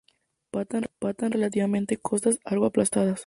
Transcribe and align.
Patas 0.49 1.29
relativamente 1.31 1.95
cortas, 1.99 2.39
algo 2.43 2.65
aplastadas. 2.65 3.19